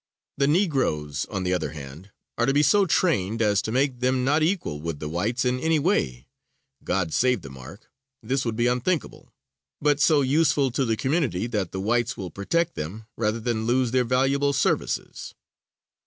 The 0.39 0.47
Negroes, 0.47 1.25
on 1.29 1.43
the 1.43 1.53
other 1.53 1.73
hand, 1.73 2.09
are 2.35 2.47
to 2.47 2.53
be 2.53 2.63
so 2.63 2.87
trained 2.87 3.39
as 3.39 3.61
to 3.61 3.71
make 3.71 3.99
them, 3.99 4.23
not 4.25 4.41
equal 4.41 4.81
with 4.81 4.97
the 4.97 5.07
whites 5.07 5.45
in 5.45 5.59
any 5.59 5.77
way 5.77 6.27
God 6.83 7.13
save 7.13 7.43
the 7.43 7.51
mark! 7.51 7.87
this 8.23 8.43
would 8.43 8.55
be 8.55 8.65
unthinkable! 8.65 9.31
but 9.79 9.99
so 9.99 10.21
useful 10.21 10.71
to 10.71 10.85
the 10.85 10.97
community 10.97 11.45
that 11.45 11.71
the 11.71 11.79
whites 11.79 12.17
will 12.17 12.31
protect 12.31 12.73
them 12.73 13.05
rather 13.15 13.39
than 13.39 13.57
to 13.57 13.61
lose 13.65 13.91
their 13.91 14.03
valuable 14.03 14.53
services. 14.53 15.35